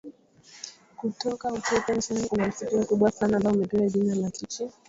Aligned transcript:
Kutoka 0.99 1.51
Utete 1.53 1.91
njiani 1.95 2.27
kuna 2.29 2.47
msitu 2.47 2.77
mkubwa 2.77 3.11
sana 3.11 3.37
ambao 3.37 3.53
umepewa 3.53 3.89
jina 3.89 4.15
la 4.15 4.31
Kichi 4.31 4.69